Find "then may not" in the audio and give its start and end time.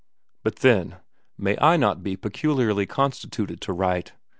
0.55-1.97